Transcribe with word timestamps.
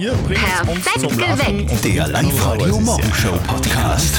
Ihr 0.00 0.12
bringt 0.12 0.40
uns 0.66 0.84
Perfekt 0.86 1.00
zum 1.00 1.18
Lachen. 1.18 1.66
Der 1.84 2.08
Live-Radio 2.08 2.80
Morgenshow 2.80 3.32
Podcast. 3.46 4.14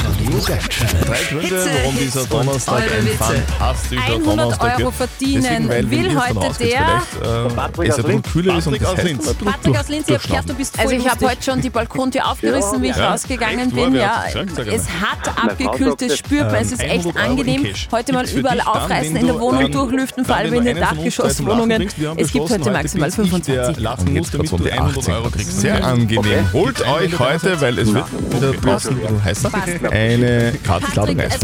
Drei 1.07 1.17
Gründe, 1.23 1.41
Hitze, 1.41 1.69
warum 1.81 1.95
Hitze 1.95 2.03
dieser 2.03 2.25
Donnerstag 2.27 2.83
ein 2.83 3.07
fantastischer 3.17 4.03
100 4.03 4.27
Donnerstag 4.27 4.79
Euro 4.79 4.91
verdienen 4.91 5.69
will 5.89 6.19
heute 6.19 6.33
der- 6.59 6.69
äh, 6.69 7.87
es 7.89 7.95
ein 7.97 8.03
bisschen 8.03 8.21
kühler 8.21 8.57
ist 8.59 8.67
und 8.67 8.73
Patrick 8.79 8.87
aus 8.99 9.03
Linz. 9.03 9.33
Patrick 9.43 9.79
aus 9.79 9.87
Linz, 9.89 10.07
ich 10.07 10.13
hab 10.13 10.23
gehört, 10.23 10.49
du 10.49 10.53
bist 10.53 10.75
voll 10.75 10.85
Also 10.85 10.95
ich 10.97 11.09
habe 11.09 11.25
heute 11.27 11.43
schon 11.43 11.61
die 11.61 11.69
Balkontür 11.71 12.27
aufgerissen, 12.29 12.81
wie 12.83 12.89
ich 12.89 12.95
Ja. 12.97 13.09
rausgegangen 13.11 13.71
bin. 13.71 13.95
Ja, 13.95 14.25
es 14.71 14.87
hat 14.87 15.35
abgekühlt, 15.43 15.99
das 15.99 16.15
spürt 16.19 16.51
man. 16.51 16.61
Es 16.61 16.73
ist 16.73 16.81
echt 16.83 17.05
100 17.05 17.15
Euro 17.15 17.25
angenehm. 17.31 17.65
Heute 17.91 18.13
mal 18.13 18.29
überall 18.29 18.61
aufreißen, 18.61 19.15
in 19.15 19.25
der 19.25 19.39
Wohnung 19.39 19.63
dann- 19.63 19.71
durchlüften, 19.71 20.25
vor 20.25 20.35
allem 20.35 20.53
in 20.53 20.65
den 20.65 20.77
uns 20.77 20.79
Dachgeschosswohnungen. 20.79 21.89
Es 22.17 22.31
gibt 22.31 22.49
heute 22.51 22.69
maximal 22.69 23.09
bis 23.09 23.17
ihr 23.17 23.23
25. 23.25 23.77
lachen 23.81 24.13
muss, 24.13 24.29
damit 24.29 24.51
du 24.51 24.57
100 24.57 25.09
Euro 25.09 25.29
kriegst. 25.31 25.70
Sehr 25.71 25.83
angenehm. 25.85 26.53
Holt 26.53 26.85
euch 26.87 27.17
heute, 27.19 27.61
weil 27.61 27.79
es 27.79 27.93
wird 27.93 28.05
wieder 28.33 28.51
draußen 28.53 28.91
ein 28.95 29.01
bisschen 29.01 29.23
heißer, 29.23 29.51
eine 29.91 30.53
Gratisladung 30.63 31.19
Eis. 31.19 31.39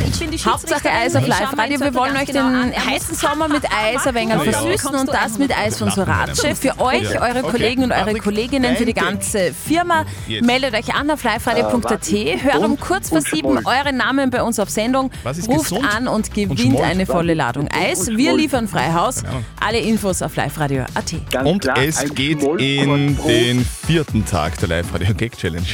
Hauptsache 0.46 0.90
Eis 0.90 1.16
auf 1.16 1.26
Live-Radio. 1.28 1.80
Wir 1.80 1.94
wollen 1.94 2.18
euch 2.18 2.26
den 2.26 2.74
heißen 2.76 3.16
Sommer 3.16 3.48
mit 3.48 3.64
Eis 3.66 4.06
ein 4.06 4.16
wenig 4.16 4.36
versüßen 4.36 4.96
und 4.96 5.10
das 5.10 5.38
mit 5.38 5.58
Eis 5.58 5.78
von 5.78 5.92
Sorace. 5.92 6.42
Für 6.60 6.80
euch, 6.80 7.20
eure 7.22 7.38
Okay. 7.38 7.52
Kollegen 7.52 7.84
und 7.84 7.92
eure 7.92 8.16
Kolleginnen, 8.16 8.76
für 8.76 8.86
die 8.86 8.94
ganze 8.94 9.54
Firma. 9.54 10.06
Meldet 10.42 10.74
euch 10.74 10.94
an 10.94 11.10
auf 11.10 11.24
liveradio.at, 11.24 12.12
hört 12.44 12.58
um 12.66 12.80
kurz 12.80 13.10
vor 13.10 13.22
sieben 13.22 13.60
euren 13.66 13.98
Namen 13.98 14.30
bei 14.30 14.42
uns 14.44 14.60
auf 14.60 14.70
Sendung, 14.70 15.12
ruft 15.48 15.74
an 15.96 16.08
und 16.08 16.34
gewinnt 16.34 16.82
eine 16.82 17.06
volle 17.06 17.34
Ladung 17.34 17.68
Eis. 17.72 18.08
Wir 18.08 18.36
liefern 18.36 18.68
Freihaus. 18.68 19.24
Alle 19.60 19.80
Infos 19.80 20.22
auf 20.22 20.36
liveradio.at. 20.36 21.16
Und 21.46 21.66
es 21.78 22.14
geht 22.16 22.42
in 22.60 23.18
den 23.28 23.66
vierten 23.86 24.17
Tag 24.26 24.58
der 24.60 24.70
Live-Radio-Gag-Challenge. 24.70 25.66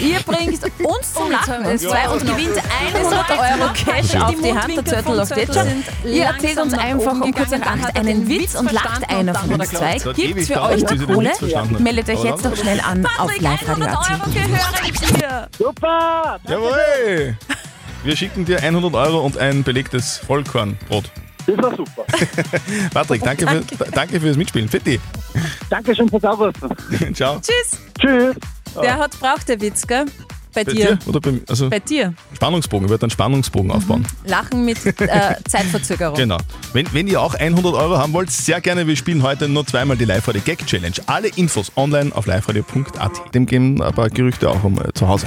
Ihr 0.00 0.20
bringt 0.20 0.60
uns 0.84 1.14
zum 1.14 1.30
Lachen 1.30 1.64
es 1.64 1.82
zwei 1.82 2.08
und 2.08 2.20
gewinnt 2.20 2.60
100 2.94 3.30
Euro 3.30 3.72
Cash 3.72 4.14
auf 4.16 4.34
die 4.40 4.52
Hand. 4.52 4.76
Der 4.76 4.84
Zettel 4.84 5.20
auf 5.20 5.28
Detscher. 5.28 5.66
Ihr 6.04 6.24
erzählt 6.24 6.58
uns 6.58 6.74
einfach 6.74 7.20
um 7.20 7.32
kurz 7.32 7.50
nach 7.50 7.62
acht 7.62 7.96
einen 7.96 8.28
Witz 8.28 8.54
und 8.54 8.70
lacht 8.72 9.08
einer 9.10 9.34
von 9.34 9.54
uns 9.54 9.70
zwei. 9.70 9.98
Gibt's 10.14 10.46
für 10.46 10.62
euch 10.62 10.82
noch 10.82 10.90
den 10.90 11.06
Kohle? 11.06 11.32
Meldet 11.78 12.10
euch 12.10 12.24
jetzt 12.24 12.44
doch 12.44 12.56
schnell 12.56 12.80
an 12.80 13.06
auf 13.18 13.38
live-radio.at. 13.40 15.48
Super! 15.58 16.38
Jawohl! 16.48 17.36
Wir 18.04 18.16
schicken 18.16 18.44
dir 18.44 18.62
100 18.62 18.94
Euro 18.94 19.20
und 19.20 19.36
ein 19.38 19.64
belegtes 19.64 20.18
Vollkornbrot. 20.18 21.10
Das 21.46 21.56
war 21.58 21.76
super. 21.76 22.04
Patrick, 22.94 23.22
danke, 23.22 23.46
Für, 23.46 23.90
danke 23.90 24.20
fürs 24.20 24.36
Mitspielen. 24.36 24.68
Fitti. 24.68 25.00
Dankeschön 25.70 26.08
fürs 26.08 26.24
Aufrufen. 26.24 26.70
Ciao. 27.14 27.40
Tschüss. 27.40 27.80
Tschüss. 27.98 28.36
Der 28.80 28.98
hat 28.98 29.18
braucht 29.18 29.48
der 29.48 29.60
Witz, 29.60 29.86
gell? 29.86 30.06
Bei 30.54 30.64
Bei 30.64 30.72
dir. 30.72 30.98
Oder 31.06 31.20
bei, 31.20 31.40
also 31.48 31.68
Bei 31.68 31.78
dir. 31.78 32.14
Spannungsbogen. 32.34 32.86
Ich 32.86 32.90
werde 32.90 33.02
einen 33.02 33.10
Spannungsbogen 33.10 33.70
aufbauen. 33.70 34.06
Lachen 34.24 34.64
mit 34.64 34.84
äh, 34.86 35.34
Zeitverzögerung. 35.48 36.16
Genau. 36.16 36.38
Wenn, 36.72 36.92
wenn 36.92 37.06
ihr 37.06 37.20
auch 37.20 37.34
100 37.34 37.74
Euro 37.74 37.98
haben 37.98 38.12
wollt, 38.12 38.30
sehr 38.30 38.60
gerne. 38.60 38.86
Wir 38.86 38.96
spielen 38.96 39.22
heute 39.22 39.48
nur 39.48 39.66
zweimal 39.66 39.96
die 39.96 40.04
Live-Radio 40.06 40.40
Gag 40.44 40.66
Challenge. 40.66 40.94
Alle 41.06 41.28
Infos 41.28 41.70
online 41.76 42.14
auf 42.14 42.26
liveradio.at. 42.26 43.34
Dem 43.34 43.46
gehen 43.46 43.80
ein 43.82 43.94
paar 43.94 44.08
Gerüchte 44.08 44.48
auch 44.48 44.64
um 44.64 44.80
äh, 44.80 44.92
zu 44.94 45.06
Hause. 45.06 45.26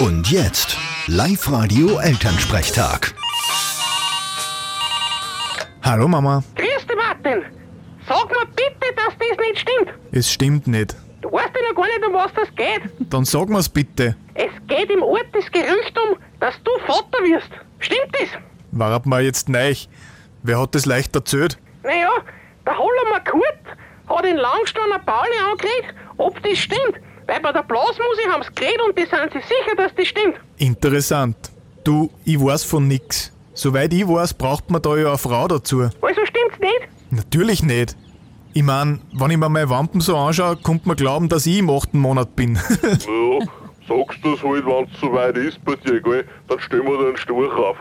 Und 0.00 0.30
jetzt 0.30 0.76
Live-Radio 1.06 1.98
Elternsprechtag. 1.98 3.14
Hallo 5.82 6.08
Mama, 6.08 6.42
Grüß 6.56 6.86
dich, 6.86 6.96
Martin. 6.96 7.42
Sag 8.08 8.28
mir 8.30 8.46
bitte, 8.46 8.94
dass 8.96 9.14
das 9.18 9.38
nicht 9.46 9.58
stimmt. 9.60 9.92
es 10.12 10.30
stimmt 10.30 10.66
nicht. 10.66 10.94
Du 11.20 11.30
weißt 11.30 11.50
ja 11.54 11.68
noch 11.68 11.76
gar 11.76 11.86
nicht, 11.86 12.04
um 12.06 12.14
was 12.14 12.32
das 12.34 12.48
geht. 12.56 12.82
Dann 13.12 13.24
sag 13.24 13.48
mir's 13.48 13.68
bitte. 13.68 14.16
Es 14.34 14.50
geht 14.66 14.90
im 14.90 15.02
Ort 15.02 15.26
das 15.32 15.50
Gerücht 15.52 15.96
um, 15.96 16.18
dass 16.40 16.54
du 16.64 16.70
Vater 16.86 17.22
wirst. 17.24 17.50
Stimmt 17.78 18.08
das? 18.12 18.28
War 18.72 18.92
ab 18.92 19.06
mal 19.06 19.22
jetzt 19.22 19.48
neich. 19.48 19.88
Wer 20.42 20.60
hat 20.60 20.74
das 20.74 20.84
leicht 20.86 21.14
erzählt? 21.14 21.58
Naja, 21.84 22.10
der 22.66 22.76
Hollermann 22.76 23.22
Kurt 23.24 23.78
hat 24.08 24.26
in 24.26 24.36
Langsteiner 24.36 24.98
Pauli 24.98 25.30
angeregt, 25.50 25.94
ob 26.16 26.42
das 26.42 26.58
stimmt. 26.58 27.00
Weil 27.28 27.40
bei 27.40 27.52
der 27.52 27.62
Blasmusik 27.62 28.28
haben 28.28 28.42
sie 28.42 28.54
geredet 28.54 28.80
und 28.88 28.98
die 28.98 29.06
sind 29.06 29.32
sich 29.32 29.44
sicher, 29.44 29.76
dass 29.76 29.94
das 29.94 30.08
stimmt. 30.08 30.34
Interessant. 30.56 31.36
Du, 31.84 32.10
ich 32.24 32.40
weiß 32.40 32.64
von 32.64 32.88
nix. 32.88 33.32
Soweit 33.54 33.92
ich 33.92 34.08
weiß, 34.08 34.34
braucht 34.34 34.70
man 34.70 34.82
da 34.82 34.96
ja 34.96 35.08
eine 35.08 35.18
Frau 35.18 35.46
dazu. 35.46 35.82
Also 35.82 36.26
stimmt's 36.26 36.58
nicht? 36.58 36.88
Natürlich 37.12 37.62
nicht. 37.62 37.94
Ich 38.54 38.62
mein, 38.62 39.00
wenn 39.12 39.30
ich 39.30 39.36
mir 39.36 39.50
meine 39.50 39.68
Wampen 39.68 40.00
so 40.00 40.16
anschaue, 40.16 40.56
kommt 40.56 40.86
man 40.86 40.96
glauben, 40.96 41.28
dass 41.28 41.44
ich 41.44 41.58
im 41.58 41.68
achten 41.68 41.98
Monat 41.98 42.34
bin. 42.34 42.58
Ja, 43.88 43.98
sagst 43.98 44.24
du 44.24 44.32
das 44.32 44.42
halt, 44.42 44.64
wenn 44.64 44.84
es 44.84 45.00
soweit 45.00 45.36
ist 45.36 45.62
bei 45.64 45.74
dir, 45.74 46.00
gell? 46.00 46.24
Dann 46.48 46.60
stellen 46.60 46.84
wir 46.84 46.98
einen 46.98 47.16
Storch 47.16 47.52
auf. 47.52 47.76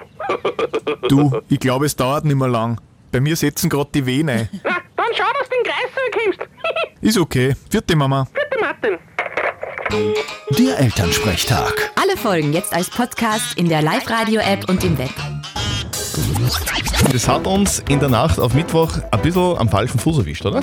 du, 1.09 1.39
ich 1.47 1.59
glaube, 1.59 1.85
es 1.85 1.95
dauert 1.95 2.25
nicht 2.25 2.35
mehr 2.35 2.47
lang. 2.47 2.81
Bei 3.11 3.21
mir 3.21 3.35
setzen 3.35 3.69
gerade 3.69 3.89
die 3.93 4.05
Wehen 4.05 4.27
ein. 4.27 4.49
Na, 4.63 4.77
dann 4.97 5.05
schau, 5.15 5.23
dass 5.39 5.47
du 5.47 5.55
den 5.55 5.63
Kreis 5.63 5.91
kommst. 6.11 6.49
Ist 7.01 7.17
okay. 7.17 7.55
Vierte 7.69 7.95
Mama. 7.95 8.27
Bitte, 8.33 8.59
Martin. 8.59 8.97
Der 10.57 10.79
Elternsprechtag. 10.79 11.91
Alle 11.95 12.17
Folgen 12.17 12.51
jetzt 12.53 12.73
als 12.73 12.89
Podcast 12.89 13.57
in 13.57 13.69
der 13.69 13.81
Live-Radio-App 13.81 14.67
und 14.67 14.83
im 14.83 14.97
Web. 14.97 15.13
Das 17.11 17.27
hat 17.27 17.45
uns 17.45 17.83
in 17.89 17.99
der 17.99 18.09
Nacht 18.09 18.39
auf 18.39 18.53
Mittwoch 18.53 18.93
ein 19.11 19.21
bisschen 19.21 19.57
am 19.57 19.69
falschen 19.69 19.99
Fuß 19.99 20.19
erwischt, 20.19 20.45
oder? 20.45 20.61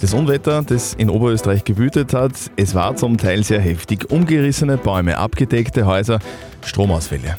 Das 0.00 0.12
Unwetter, 0.12 0.62
das 0.62 0.94
in 0.94 1.08
Oberösterreich 1.08 1.64
gewütet 1.64 2.12
hat, 2.12 2.32
es 2.56 2.74
war 2.74 2.96
zum 2.96 3.16
Teil 3.16 3.44
sehr 3.44 3.60
heftig. 3.60 4.10
Umgerissene 4.10 4.76
Bäume, 4.76 5.16
abgedeckte 5.16 5.86
Häuser, 5.86 6.18
Stromausfälle. 6.64 7.36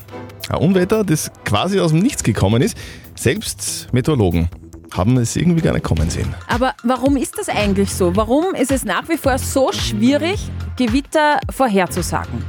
Ein 0.50 0.58
Unwetter, 0.58 1.04
das 1.04 1.32
quasi 1.44 1.80
aus 1.80 1.92
dem 1.92 2.00
Nichts 2.00 2.24
gekommen 2.24 2.62
ist. 2.62 2.78
Selbst 3.16 3.88
Meteorologen 3.92 4.50
haben 4.94 5.18
es 5.18 5.36
irgendwie 5.36 5.62
gar 5.62 5.74
nicht 5.74 5.84
kommen 5.84 6.10
sehen. 6.10 6.34
Aber 6.48 6.74
warum 6.84 7.18
ist 7.18 7.38
das 7.38 7.50
eigentlich 7.50 7.94
so? 7.94 8.16
Warum 8.16 8.54
ist 8.56 8.72
es 8.72 8.86
nach 8.86 9.10
wie 9.10 9.18
vor 9.18 9.38
so 9.38 9.72
schwierig, 9.74 10.40
Gewitter 10.78 11.40
vorherzusagen? 11.50 12.46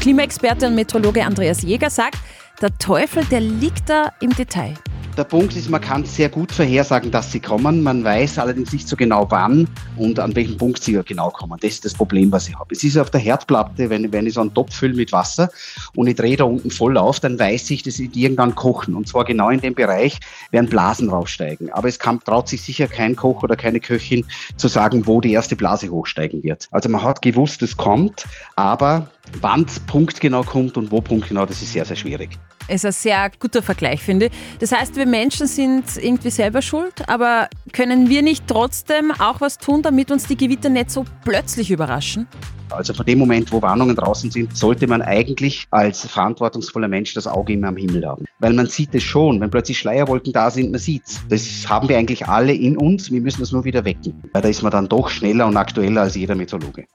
Klimaexperte 0.00 0.66
und 0.66 0.74
Meteorologe 0.74 1.24
Andreas 1.24 1.62
Jäger 1.62 1.90
sagt, 1.90 2.18
der 2.60 2.76
Teufel, 2.78 3.24
der 3.26 3.40
liegt 3.40 3.88
da 3.88 4.12
im 4.20 4.34
Detail. 4.34 4.74
Der 5.16 5.22
Punkt 5.22 5.54
ist, 5.54 5.70
man 5.70 5.80
kann 5.80 6.04
sehr 6.04 6.28
gut 6.28 6.50
vorhersagen, 6.50 7.12
dass 7.12 7.30
sie 7.30 7.38
kommen. 7.38 7.84
Man 7.84 8.02
weiß 8.02 8.36
allerdings 8.40 8.72
nicht 8.72 8.88
so 8.88 8.96
genau 8.96 9.30
wann 9.30 9.68
und 9.96 10.18
an 10.18 10.34
welchem 10.34 10.56
Punkt 10.56 10.82
sie 10.82 11.00
genau 11.04 11.30
kommen. 11.30 11.56
Das 11.60 11.70
ist 11.70 11.84
das 11.84 11.94
Problem, 11.94 12.32
was 12.32 12.48
ich 12.48 12.58
habe. 12.58 12.74
Es 12.74 12.82
ist 12.82 12.98
auf 12.98 13.10
der 13.10 13.20
Herdplatte, 13.20 13.90
wenn, 13.90 14.10
wenn 14.10 14.26
ich 14.26 14.34
so 14.34 14.40
einen 14.40 14.52
Topf 14.52 14.74
fülle 14.74 14.94
mit 14.94 15.12
Wasser 15.12 15.50
und 15.94 16.08
ich 16.08 16.16
drehe 16.16 16.36
da 16.36 16.42
unten 16.42 16.68
voll 16.72 16.98
auf, 16.98 17.20
dann 17.20 17.38
weiß 17.38 17.70
ich, 17.70 17.84
dass 17.84 17.94
sie 17.94 18.10
irgendwann 18.12 18.56
kochen. 18.56 18.96
Und 18.96 19.06
zwar 19.06 19.24
genau 19.24 19.50
in 19.50 19.60
dem 19.60 19.76
Bereich 19.76 20.18
werden 20.50 20.68
Blasen 20.68 21.08
raussteigen. 21.08 21.72
Aber 21.72 21.86
es 21.86 22.00
kann, 22.00 22.18
traut 22.18 22.48
sich 22.48 22.62
sicher 22.62 22.88
kein 22.88 23.14
Koch 23.14 23.44
oder 23.44 23.54
keine 23.54 23.78
Köchin 23.78 24.24
zu 24.56 24.66
sagen, 24.66 25.06
wo 25.06 25.20
die 25.20 25.30
erste 25.30 25.54
Blase 25.54 25.90
hochsteigen 25.90 26.42
wird. 26.42 26.66
Also 26.72 26.88
man 26.88 27.04
hat 27.04 27.22
gewusst, 27.22 27.62
es 27.62 27.76
kommt, 27.76 28.24
aber 28.56 29.08
wann 29.40 29.64
es 29.64 29.78
punktgenau 29.78 30.42
kommt 30.42 30.76
und 30.76 30.90
wo 30.90 31.00
punktgenau, 31.00 31.46
das 31.46 31.62
ist 31.62 31.72
sehr, 31.72 31.84
sehr 31.84 31.96
schwierig. 31.96 32.36
Ist 32.66 32.86
ein 32.86 32.92
sehr 32.92 33.30
guter 33.38 33.62
Vergleich, 33.62 34.02
finde 34.02 34.26
ich. 34.26 34.32
Das 34.58 34.72
heißt, 34.72 34.96
wir 34.96 35.04
Menschen 35.04 35.46
sind 35.46 35.84
irgendwie 36.00 36.30
selber 36.30 36.62
schuld, 36.62 37.06
aber 37.08 37.48
können 37.72 38.08
wir 38.08 38.22
nicht 38.22 38.46
trotzdem 38.46 39.12
auch 39.18 39.42
was 39.42 39.58
tun, 39.58 39.82
damit 39.82 40.10
uns 40.10 40.26
die 40.26 40.36
Gewitter 40.36 40.70
nicht 40.70 40.90
so 40.90 41.04
plötzlich 41.24 41.70
überraschen? 41.70 42.26
Also 42.70 42.94
von 42.94 43.04
dem 43.04 43.18
Moment, 43.18 43.52
wo 43.52 43.60
Warnungen 43.60 43.94
draußen 43.94 44.30
sind, 44.30 44.56
sollte 44.56 44.86
man 44.86 45.02
eigentlich 45.02 45.66
als 45.70 46.06
verantwortungsvoller 46.06 46.88
Mensch 46.88 47.12
das 47.12 47.26
Auge 47.26 47.52
immer 47.52 47.68
am 47.68 47.76
Himmel 47.76 48.06
haben. 48.06 48.24
Weil 48.38 48.54
man 48.54 48.66
sieht 48.66 48.94
es 48.94 49.02
schon, 49.02 49.40
wenn 49.40 49.50
plötzlich 49.50 49.78
Schleierwolken 49.78 50.32
da 50.32 50.50
sind, 50.50 50.70
man 50.70 50.80
sieht's. 50.80 51.20
Das 51.28 51.68
haben 51.68 51.88
wir 51.88 51.98
eigentlich 51.98 52.26
alle 52.26 52.54
in 52.54 52.78
uns, 52.78 53.10
wir 53.10 53.20
müssen 53.20 53.40
das 53.40 53.52
nur 53.52 53.64
wieder 53.64 53.84
wecken. 53.84 54.22
Weil 54.32 54.42
da 54.42 54.48
ist 54.48 54.62
man 54.62 54.72
dann 54.72 54.88
doch 54.88 55.10
schneller 55.10 55.46
und 55.46 55.56
aktueller 55.56 56.00
als 56.02 56.16
jeder 56.16 56.34
Meteorologe. 56.34 56.86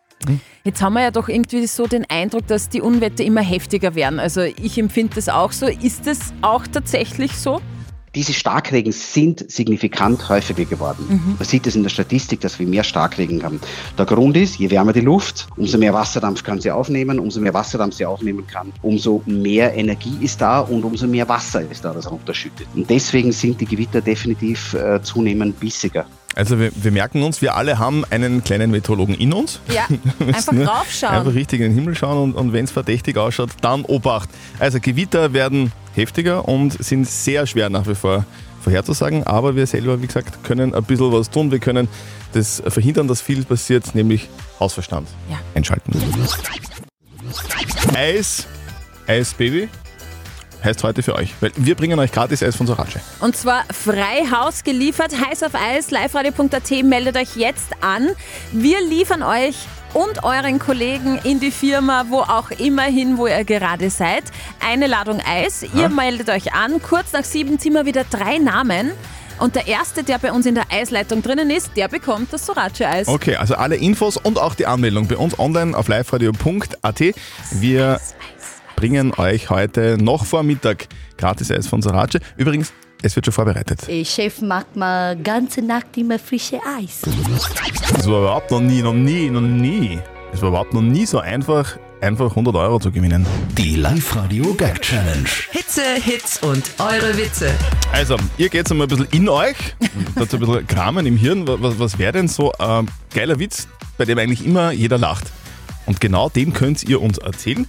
Jetzt 0.63 0.81
haben 0.81 0.93
wir 0.93 1.01
ja 1.01 1.11
doch 1.11 1.29
irgendwie 1.29 1.65
so 1.67 1.87
den 1.87 2.05
Eindruck, 2.09 2.45
dass 2.47 2.69
die 2.69 2.81
Unwetter 2.81 3.23
immer 3.23 3.41
heftiger 3.41 3.95
werden. 3.95 4.19
Also 4.19 4.41
ich 4.41 4.77
empfinde 4.77 5.15
das 5.15 5.29
auch 5.29 5.51
so. 5.51 5.67
Ist 5.67 6.07
es 6.07 6.33
auch 6.41 6.67
tatsächlich 6.67 7.37
so? 7.37 7.61
Diese 8.15 8.33
Starkregen 8.33 8.91
sind 8.91 9.49
signifikant 9.51 10.27
häufiger 10.29 10.65
geworden. 10.65 11.35
Man 11.37 11.47
sieht 11.47 11.67
es 11.67 11.75
in 11.75 11.83
der 11.83 11.91
Statistik, 11.91 12.41
dass 12.41 12.57
wir 12.57 12.65
mehr 12.65 12.83
Starkregen 12.83 13.43
haben. 13.43 13.61
Der 13.99 14.05
Grund 14.05 14.35
ist, 14.35 14.57
je 14.57 14.71
wärmer 14.71 14.93
die 14.93 15.01
Luft, 15.01 15.47
umso 15.57 15.77
mehr 15.77 15.93
Wasserdampf 15.93 16.43
kann 16.43 16.59
sie 16.59 16.71
aufnehmen, 16.71 17.19
umso 17.19 17.39
mehr 17.39 17.53
Wasserdampf 17.53 17.95
sie 17.95 18.05
aufnehmen 18.05 18.47
kann, 18.47 18.73
umso 18.81 19.21
mehr 19.27 19.75
Energie 19.75 20.17
ist 20.21 20.41
da 20.41 20.61
und 20.61 20.83
umso 20.83 21.05
mehr 21.05 21.29
Wasser 21.29 21.61
ist 21.69 21.85
da, 21.85 21.93
das 21.93 22.09
runterschüttet. 22.09 22.67
Und 22.75 22.89
deswegen 22.89 23.31
sind 23.31 23.61
die 23.61 23.65
Gewitter 23.65 24.01
definitiv 24.01 24.73
äh, 24.73 24.99
zunehmend 25.03 25.59
bissiger. 25.59 26.07
Also 26.35 26.59
wir, 26.59 26.71
wir 26.75 26.91
merken 26.91 27.23
uns, 27.23 27.41
wir 27.41 27.55
alle 27.55 27.79
haben 27.79 28.05
einen 28.09 28.43
kleinen 28.43 28.71
Meteorologen 28.71 29.15
in 29.15 29.33
uns. 29.33 29.59
Ja, 29.73 29.87
einfach 30.27 30.51
nur 30.53 30.67
raufschauen. 30.67 31.13
Einfach 31.15 31.33
richtig 31.33 31.59
in 31.61 31.71
den 31.71 31.73
Himmel 31.75 31.95
schauen 31.95 32.17
und, 32.17 32.33
und 32.35 32.53
wenn 32.53 32.65
es 32.65 32.71
verdächtig 32.71 33.17
ausschaut, 33.17 33.49
dann 33.61 33.83
Obacht. 33.85 34.29
Also 34.59 34.79
Gewitter 34.79 35.33
werden 35.33 35.71
heftiger 35.95 36.47
und 36.47 36.81
sind 36.83 37.07
sehr 37.07 37.45
schwer 37.47 37.69
nach 37.69 37.87
wie 37.87 37.95
vor 37.95 38.25
vorherzusagen, 38.61 39.23
aber 39.25 39.55
wir 39.55 39.65
selber, 39.65 40.01
wie 40.01 40.07
gesagt, 40.07 40.43
können 40.43 40.75
ein 40.75 40.83
bisschen 40.83 41.13
was 41.13 41.29
tun. 41.29 41.49
Wir 41.49 41.59
können 41.59 41.87
das 42.33 42.61
verhindern, 42.67 43.07
dass 43.07 43.21
viel 43.21 43.45
passiert, 43.45 43.95
nämlich 43.95 44.27
Hausverstand 44.59 45.07
Ja. 45.31 45.37
einschalten. 45.55 45.93
Eis, 47.95 48.47
Eis 49.07 49.33
Baby, 49.33 49.69
heißt 50.63 50.83
heute 50.83 51.03
für 51.03 51.15
euch, 51.15 51.33
weil 51.41 51.51
wir 51.55 51.75
bringen 51.75 51.99
euch 51.99 52.11
gratis 52.11 52.43
Eis 52.43 52.55
von 52.55 52.67
Sorace. 52.67 52.99
Und 53.19 53.35
zwar 53.35 53.63
frei 53.71 54.25
Haus 54.31 54.63
geliefert, 54.63 55.13
heiß 55.13 55.43
auf 55.43 55.55
Eis, 55.55 55.91
liveradio.at, 55.91 56.83
meldet 56.83 57.17
euch 57.17 57.35
jetzt 57.35 57.69
an. 57.81 58.09
Wir 58.51 58.81
liefern 58.81 59.23
euch 59.23 59.55
und 59.93 60.23
euren 60.23 60.59
Kollegen 60.59 61.19
in 61.23 61.39
die 61.39 61.51
Firma, 61.51 62.05
wo 62.09 62.19
auch 62.19 62.51
immer 62.51 62.83
hin, 62.83 63.17
wo 63.17 63.27
ihr 63.27 63.43
gerade 63.43 63.89
seid, 63.89 64.23
eine 64.59 64.87
Ladung 64.87 65.19
Eis. 65.25 65.63
Ihr 65.73 65.89
meldet 65.89 66.29
euch 66.29 66.53
an. 66.53 66.81
Kurz 66.81 67.13
nach 67.13 67.23
sieben 67.23 67.59
ziehen 67.59 67.73
wir 67.73 67.85
wieder 67.85 68.03
drei 68.03 68.37
Namen. 68.37 68.91
Und 69.39 69.55
der 69.55 69.67
erste, 69.67 70.03
der 70.03 70.19
bei 70.19 70.33
uns 70.33 70.45
in 70.45 70.53
der 70.53 70.65
Eisleitung 70.69 71.21
drinnen 71.21 71.49
ist, 71.49 71.71
der 71.77 71.87
bekommt 71.87 72.33
das 72.33 72.45
Sorace-Eis. 72.45 73.07
Okay, 73.07 73.37
also 73.37 73.55
alle 73.55 73.77
Infos 73.77 74.17
und 74.17 74.37
auch 74.37 74.53
die 74.53 74.65
Anmeldung 74.65 75.07
bei 75.07 75.15
uns 75.15 75.39
online 75.39 75.77
auf 75.77 75.87
liveradio.at. 75.87 76.99
Wir 77.51 78.01
bringen 78.79 79.11
euch 79.17 79.49
heute 79.49 79.97
noch 80.01 80.23
vor 80.23 80.41
Mittag 80.41 80.87
gratis 81.17 81.51
Eis 81.51 81.67
von 81.67 81.81
Sorace. 81.81 82.21
Übrigens, 82.37 82.71
es 83.01 83.13
wird 83.13 83.25
schon 83.25 83.33
vorbereitet. 83.33 83.85
Der 83.89 84.05
Chef 84.05 84.41
macht 84.41 84.77
mal 84.77 85.17
ganze 85.17 85.61
Nacht 85.61 85.97
immer 85.97 86.17
frische 86.17 86.61
Eis. 86.77 87.01
Das 87.01 88.07
war 88.07 88.19
überhaupt 88.19 88.51
noch 88.51 88.61
nie, 88.61 88.81
noch 88.81 88.93
nie, 88.93 89.29
noch 89.29 89.41
nie. 89.41 89.99
Es 90.31 90.41
war 90.41 90.47
überhaupt 90.47 90.73
noch 90.73 90.81
nie 90.81 91.05
so 91.05 91.19
einfach, 91.19 91.77
einfach 91.99 92.29
100 92.29 92.55
Euro 92.55 92.79
zu 92.79 92.89
gewinnen. 92.89 93.25
Die 93.57 93.75
Live-Radio 93.75 94.53
Gag 94.53 94.81
Challenge. 94.81 95.27
Hitze, 95.51 95.83
Hits 96.01 96.41
und 96.41 96.63
eure 96.79 97.17
Witze. 97.17 97.51
Also, 97.91 98.15
ihr 98.37 98.47
geht 98.47 98.71
einmal 98.71 98.87
ein 98.87 98.89
bisschen 98.91 99.07
in 99.11 99.27
euch, 99.27 99.57
dazu 100.15 100.37
ein 100.37 100.39
bisschen 100.39 100.67
kramen 100.67 101.05
im 101.05 101.17
Hirn. 101.17 101.45
Was, 101.45 101.79
was 101.79 101.99
wäre 101.99 102.13
denn 102.13 102.29
so 102.29 102.53
ein 102.53 102.89
geiler 103.13 103.39
Witz, 103.39 103.67
bei 103.97 104.05
dem 104.05 104.17
eigentlich 104.17 104.45
immer 104.45 104.71
jeder 104.71 104.97
lacht? 104.97 105.25
Und 105.85 105.99
genau 105.99 106.29
den 106.29 106.53
könnt 106.53 106.83
ihr 106.83 107.01
uns 107.01 107.17
erzählen, 107.17 107.67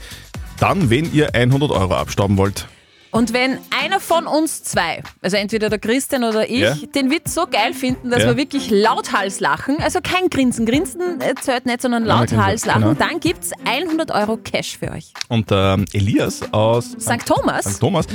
dann, 0.60 0.90
wenn 0.90 1.12
ihr 1.12 1.34
100 1.34 1.70
Euro 1.70 1.94
abstauben 1.94 2.36
wollt. 2.36 2.66
Und 3.12 3.32
wenn 3.32 3.58
einer 3.82 3.98
von 3.98 4.28
uns 4.28 4.62
zwei, 4.62 5.02
also 5.20 5.36
entweder 5.36 5.68
der 5.68 5.80
Christian 5.80 6.22
oder 6.22 6.48
ich, 6.48 6.60
Ja. 6.60 6.74
den 6.94 7.10
Witz 7.10 7.34
so 7.34 7.46
geil 7.50 7.74
finden, 7.74 8.08
dass 8.10 8.22
Ja. 8.22 8.28
wir 8.28 8.36
wirklich 8.36 8.70
lauthals 8.70 9.40
lachen, 9.40 9.78
also 9.80 9.98
kein 10.00 10.30
Grinsen, 10.30 10.64
Grinsen 10.64 11.20
äh, 11.20 11.34
zählt 11.40 11.66
nicht, 11.66 11.82
sondern 11.82 12.04
lauthals 12.04 12.66
lachen, 12.66 12.82
genau. 12.82 12.94
dann 12.94 13.18
gibt's 13.18 13.50
100 13.64 14.12
Euro 14.12 14.36
Cash 14.36 14.78
für 14.78 14.92
euch. 14.92 15.12
Und 15.28 15.48
ähm, 15.50 15.86
Elias 15.92 16.40
aus 16.52 16.92
St. 17.00 17.26
Thomas, 17.26 17.64
St. 17.64 17.80
Thomas 17.80 18.06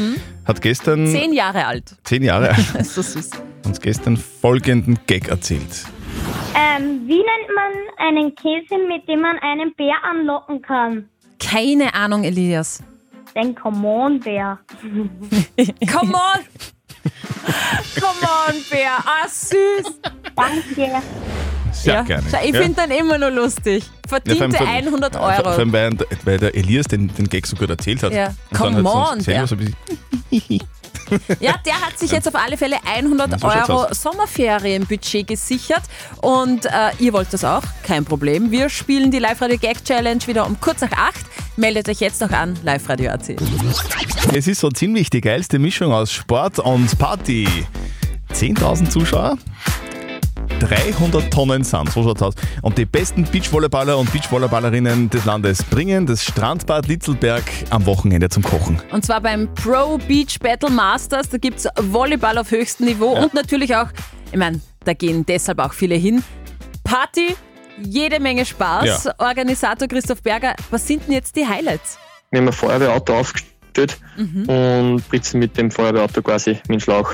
hat 0.46 0.62
gestern 0.62 1.08
zehn 1.08 1.34
Jahre 1.34 1.66
alt. 1.66 1.98
zehn 2.06 2.24
Jahre 2.24 2.52
alt, 2.52 2.66
Das 2.74 2.88
ist 2.96 2.96
so 2.96 3.02
süß. 3.02 3.32
uns 3.66 3.82
gestern 3.82 4.16
folgenden 4.16 4.98
Gag 5.08 5.28
erzählt. 5.28 5.84
Ähm, 6.56 7.02
wie 7.06 7.18
nennt 7.18 7.50
man 7.54 8.08
einen 8.08 8.34
Käse, 8.36 8.78
mit 8.88 9.06
dem 9.10 9.20
man 9.20 9.38
einen 9.40 9.74
Bär 9.76 9.96
anlocken 10.10 10.62
kann? 10.62 11.10
Keine 11.40 11.94
Ahnung, 11.94 12.24
Elias. 12.24 12.82
Den 13.36 13.54
Come-on-Bär. 13.56 14.60
Come 15.92 16.14
on! 16.14 16.40
Come 18.00 18.30
on, 18.48 18.56
Bär. 18.72 18.92
Ah, 19.06 19.28
süß. 19.28 20.00
Danke. 20.36 21.02
Sehr 21.72 21.94
ja. 21.96 22.02
gerne. 22.04 22.24
Schau, 22.32 22.40
Ich 22.44 22.54
ja. 22.54 22.62
finde 22.62 22.76
dann 22.82 22.92
immer 22.92 23.18
nur 23.18 23.30
lustig. 23.32 23.84
Ja, 23.86 23.92
Verdiente 24.10 24.58
vor- 24.58 24.68
100 24.68 25.14
Vor, 25.16 25.22
vor 25.22 25.38
Euro. 25.38 25.50
allem, 25.50 25.74
weil, 25.74 25.92
weil 26.24 26.38
der 26.38 26.56
Elias 26.56 26.86
den, 26.88 27.14
den 27.14 27.28
Gag 27.28 27.46
so 27.46 27.56
gut 27.58 27.70
erzählt 27.70 28.02
hat. 28.04 28.14
Ja. 28.14 28.28
Und 28.52 28.58
Come 28.58 28.76
dann 28.78 28.86
on, 28.86 29.24
Bär. 29.24 29.46
so 29.48 29.56
ein 29.56 29.76
bisschen, 30.32 30.62
Ja, 31.40 31.56
der 31.66 31.82
hat 31.82 31.98
sich 32.00 32.12
jetzt 32.12 32.28
auf 32.28 32.36
alle 32.36 32.58
Fälle 32.58 32.78
100 32.86 33.40
So 33.40 33.48
Euro 33.48 33.84
aus. 33.86 34.02
Sommerferienbudget 34.02 35.28
gesichert. 35.28 35.84
Und 36.22 36.66
äh, 36.66 36.70
ihr 37.00 37.14
wollt 37.14 37.34
das 37.34 37.44
auch? 37.44 37.64
Kein 37.84 38.06
Problem. 38.06 38.52
Wir 38.52 38.70
spielen 38.70 39.12
die 39.12 39.20
Live-Radio 39.20 39.58
Gag 39.58 39.84
Challenge 39.84 40.26
wieder 40.26 40.46
um 40.46 40.60
kurz 40.60 40.82
nach 40.82 40.92
8. 40.92 41.16
Meldet 41.58 41.88
euch 41.90 42.00
jetzt 42.00 42.22
noch 42.22 42.32
an, 42.32 42.58
Live-Radio.at. 42.64 43.30
Es 44.34 44.48
ist 44.48 44.60
so 44.60 44.70
ziemlich 44.70 45.10
die 45.10 45.22
geilste 45.22 45.60
Mischung 45.60 45.94
aus 45.94 46.12
Sport 46.12 46.60
und 46.60 46.98
Party. 46.98 47.48
10.000 48.34 48.90
Zuschauer, 48.90 49.38
300 50.68 51.32
Tonnen 51.32 51.64
Sand, 51.64 51.92
so 51.92 52.02
schaut's 52.02 52.22
aus. 52.24 52.34
Und 52.64 52.78
die 52.78 52.86
besten 52.86 53.24
Beachvolleyballer 53.24 53.98
und 54.00 54.12
Beachvolleyballerinnen 54.12 55.12
des 55.12 55.26
Landes 55.26 55.64
bringen 55.64 56.08
das 56.08 56.24
Strandbad 56.24 56.88
Litzelberg 56.88 57.44
am 57.70 57.86
Wochenende 57.86 58.30
zum 58.30 58.42
Kochen. 58.42 58.82
Und 58.92 59.06
zwar 59.06 59.22
beim 59.22 59.54
Pro 59.54 60.00
Beach 60.08 60.40
Battle 60.40 60.72
Masters. 60.72 61.30
Da 61.30 61.38
gibt 61.38 61.60
es 61.60 61.68
Volleyball 61.80 62.40
auf 62.40 62.50
höchstem 62.50 62.88
Niveau 62.88 63.12
und 63.12 63.36
natürlich 63.36 63.76
auch, 63.76 63.90
ich 64.32 64.40
meine, 64.40 64.60
da 64.84 64.94
gehen 64.94 65.24
deshalb 65.24 65.60
auch 65.60 65.74
viele 65.74 65.96
hin. 65.96 66.24
Party, 66.84 67.36
jede 67.84 68.20
Menge 68.20 68.44
Spaß. 68.46 69.04
Ja. 69.04 69.14
Organisator 69.20 69.88
Christoph 69.88 70.24
Berger, 70.24 70.56
was 70.72 70.88
sind 70.88 71.06
denn 71.06 71.14
jetzt 71.14 71.36
die 71.36 71.48
Highlights? 71.48 72.00
Wir 72.32 72.40
haben 72.40 72.48
ein 72.48 72.54
Feuerwehrauto 72.54 73.14
aufgestellt 73.14 74.00
und 74.18 75.08
britzen 75.10 75.40
mit 75.40 75.58
dem 75.58 75.70
Feuerwehrauto 75.70 76.24
quasi 76.24 76.52
mit 76.68 76.70
dem 76.70 76.80
Schlauch 76.80 77.14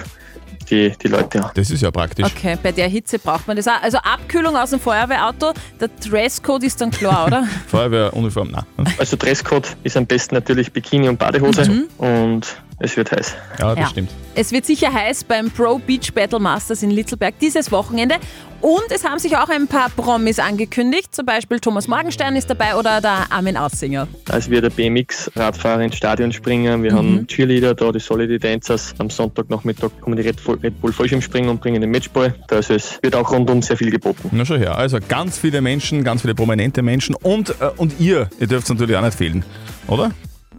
die, 0.71 0.93
die 1.01 1.07
Leute. 1.07 1.51
Das 1.53 1.69
ist 1.69 1.81
ja 1.81 1.91
praktisch. 1.91 2.25
Okay, 2.25 2.57
bei 2.61 2.71
der 2.71 2.87
Hitze 2.87 3.19
braucht 3.19 3.47
man 3.47 3.57
das 3.57 3.67
auch. 3.67 3.81
Also 3.81 3.97
Abkühlung 3.97 4.55
aus 4.55 4.71
dem 4.71 4.79
Feuerwehrauto, 4.79 5.53
der 5.79 5.89
Dresscode 5.89 6.63
ist 6.63 6.81
dann 6.81 6.91
klar, 6.91 7.27
oder? 7.27 7.43
Feuerwehruniform, 7.67 8.51
nein. 8.51 8.63
Also 8.97 9.17
Dresscode 9.17 9.75
ist 9.83 9.97
am 9.97 10.05
besten 10.05 10.35
natürlich 10.35 10.71
Bikini 10.71 11.09
und 11.09 11.19
Badehose 11.19 11.87
und 11.97 12.61
es 12.81 12.97
wird 12.97 13.11
heiß. 13.11 13.35
Ja, 13.59 13.69
das 13.75 13.79
Ja. 13.79 13.87
stimmt. 13.87 14.09
Es 14.35 14.51
wird 14.51 14.65
sicher 14.65 14.91
heiß 14.93 15.23
beim 15.25 15.49
Pro 15.51 15.77
Beach 15.79 16.13
Battle 16.13 16.39
Masters 16.39 16.83
in 16.83 16.91
Litzelberg 16.91 17.37
dieses 17.39 17.71
Wochenende. 17.71 18.15
Und 18.61 18.83
es 18.93 19.03
haben 19.03 19.17
sich 19.17 19.35
auch 19.37 19.49
ein 19.49 19.67
paar 19.67 19.89
Promis 19.89 20.37
angekündigt. 20.37 21.15
Zum 21.15 21.25
Beispiel 21.25 21.59
Thomas 21.59 21.87
Morgenstern 21.87 22.35
ist 22.35 22.47
dabei 22.47 22.75
oder 22.75 23.01
der 23.01 23.25
Armin 23.31 23.57
Aussinger. 23.57 24.07
Also 24.29 24.51
wir 24.51 24.61
der 24.61 24.69
BMX-Radfahrer 24.69 25.81
ins 25.81 25.95
Stadion 25.95 26.31
springen, 26.31 26.83
wir 26.83 26.93
haben 26.93 27.25
Cheerleader 27.27 27.73
da, 27.73 27.91
die 27.91 27.99
Solid 27.99 28.43
Dancers. 28.43 28.93
Am 28.99 29.09
Sonntagnachmittag 29.09 29.89
kommen 30.01 30.15
die 30.15 30.21
Red, 30.21 30.43
Bull- 30.43 30.59
Red 30.61 30.79
Bull 30.79 30.93
Fallschirmspringen 30.93 31.49
und 31.49 31.59
bringen 31.59 31.81
den 31.81 31.89
Matchball. 31.89 32.35
Also 32.51 32.75
es 32.75 32.99
wird 33.01 33.15
auch 33.15 33.31
rundum 33.31 33.63
sehr 33.63 33.77
viel 33.77 33.89
geboten. 33.89 34.29
Na 34.31 34.45
schon 34.45 34.59
her. 34.59 34.77
Also 34.77 34.99
ganz 35.09 35.39
viele 35.39 35.59
Menschen, 35.61 36.03
ganz 36.03 36.21
viele 36.21 36.35
prominente 36.35 36.83
Menschen 36.83 37.15
und, 37.15 37.49
äh, 37.61 37.69
und 37.77 37.99
ihr, 37.99 38.29
ihr 38.39 38.45
dürft 38.47 38.69
natürlich 38.69 38.95
auch 38.95 39.01
nicht 39.01 39.17
fehlen, 39.17 39.43
oder? 39.87 40.11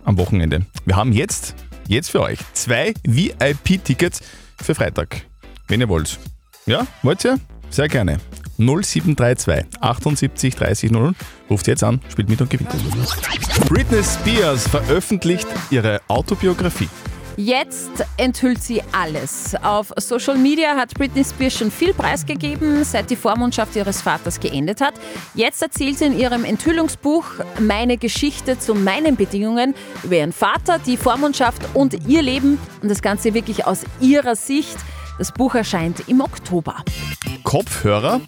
Am 0.04 0.19
Wochenende. 0.19 0.62
Wir 0.84 0.96
haben 0.96 1.12
jetzt, 1.12 1.54
jetzt 1.93 2.11
für 2.11 2.21
euch 2.21 2.39
zwei 2.55 2.94
VIP-Tickets 3.05 4.21
für 4.62 4.75
Freitag. 4.75 5.23
Wenn 5.69 5.81
ihr 5.81 5.89
wollt. 5.89 6.19
Ja, 6.67 6.87
wollt 7.03 7.25
ihr? 7.25 7.39
Sehr 7.71 7.89
gerne. 7.89 8.19
0732 8.59 9.81
78 9.81 10.55
30 10.55 10.91
00. 10.91 11.15
Ruft 11.50 11.67
jetzt 11.67 11.85
an, 11.85 12.00
spielt 12.11 12.29
mit 12.29 12.41
und 12.41 12.50
gewinnt. 12.50 12.71
Britney 13.69 14.03
Spears 14.03 14.69
veröffentlicht 14.69 15.46
ihre 15.70 16.01
Autobiografie. 16.08 16.89
Jetzt 17.36 18.05
enthüllt 18.19 18.62
sie 18.62 18.82
alles. 18.93 19.55
Auf 19.62 19.93
Social 19.96 20.36
Media 20.36 20.77
hat 20.77 20.94
Britney 20.94 21.24
Spears 21.24 21.55
schon 21.55 21.70
viel 21.70 21.94
preisgegeben, 21.94 22.84
seit 22.84 23.10
die 23.10 23.17
Vormundschaft 23.17 23.74
ihres 23.74 24.03
Vaters 24.03 24.39
geendet 24.39 24.81
hat. 24.81 24.94
Jetzt 25.34 25.62
erzählt 25.62 25.98
sie 25.98 26.06
in 26.06 26.19
ihrem 26.19 26.44
Enthüllungsbuch 26.44 27.24
Meine 27.58 27.96
Geschichte 27.96 28.58
zu 28.58 28.74
meinen 28.74 29.17
Bedingungen 29.17 29.74
über 30.03 30.17
ihren 30.17 30.32
Vater, 30.32 30.79
die 30.79 30.96
Vormundschaft 30.96 31.62
und 31.74 32.06
ihr 32.06 32.22
Leben 32.22 32.58
und 32.82 32.91
das 32.91 33.01
Ganze 33.01 33.34
wirklich 33.34 33.67
aus 33.67 33.84
ihrer 34.01 34.36
Sicht. 34.36 34.77
Das 35.19 35.32
Buch 35.32 35.55
erscheint 35.55 36.08
im 36.08 36.20
Oktober. 36.20 36.77
Kopfhörer, 37.44 38.20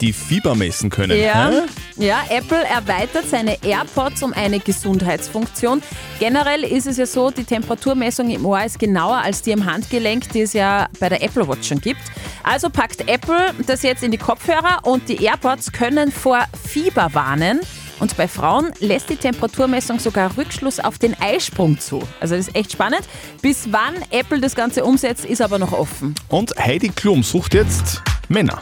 die 0.00 0.12
Fieber 0.12 0.54
messen 0.54 0.90
können. 0.90 1.18
Ja, 1.18 1.50
ja, 1.96 2.22
Apple 2.28 2.62
erweitert 2.64 3.28
seine 3.28 3.62
AirPods 3.62 4.22
um 4.22 4.32
eine 4.32 4.60
Gesundheitsfunktion. 4.60 5.82
Generell 6.18 6.64
ist 6.64 6.86
es 6.86 6.98
ja 6.98 7.06
so, 7.06 7.30
die 7.30 7.44
Temperaturmessung 7.44 8.30
im 8.30 8.44
Ohr 8.44 8.62
ist 8.64 8.78
genauer 8.78 9.16
als 9.16 9.42
die 9.42 9.52
im 9.52 9.64
Handgelenk, 9.64 10.30
die 10.32 10.42
es 10.42 10.52
ja 10.52 10.88
bei 11.00 11.08
der 11.08 11.22
Apple 11.22 11.48
Watch 11.48 11.68
schon 11.68 11.80
gibt. 11.80 12.00
Also 12.42 12.70
packt 12.70 13.08
Apple 13.08 13.54
das 13.66 13.82
jetzt 13.82 14.02
in 14.02 14.10
die 14.10 14.18
Kopfhörer 14.18 14.80
und 14.84 15.08
die 15.08 15.24
AirPods 15.24 15.72
können 15.72 16.12
vor 16.12 16.44
Fieber 16.68 17.10
warnen. 17.12 17.60
Und 17.98 18.14
bei 18.18 18.28
Frauen 18.28 18.72
lässt 18.80 19.08
die 19.08 19.16
Temperaturmessung 19.16 19.98
sogar 19.98 20.36
Rückschluss 20.36 20.80
auf 20.80 20.98
den 20.98 21.18
Eisprung 21.18 21.80
zu. 21.80 22.02
Also 22.20 22.36
das 22.36 22.48
ist 22.48 22.54
echt 22.54 22.72
spannend. 22.72 23.02
Bis 23.40 23.72
wann 23.72 23.94
Apple 24.10 24.40
das 24.40 24.54
Ganze 24.54 24.84
umsetzt, 24.84 25.24
ist 25.24 25.40
aber 25.40 25.58
noch 25.58 25.72
offen. 25.72 26.14
Und 26.28 26.52
Heidi 26.58 26.90
Klum 26.90 27.22
sucht 27.22 27.54
jetzt 27.54 28.02
Männer. 28.28 28.58